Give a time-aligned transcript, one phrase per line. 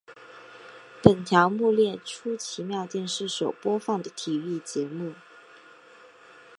[1.03, 5.13] 本条目列出奇妙电视所播放的体育节目。